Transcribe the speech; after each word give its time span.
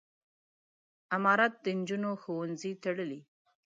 امارت 1.15 1.53
د 1.63 1.65
نجونو 1.79 2.11
ښوونځي 2.21 2.71
تړلي. 2.83 3.21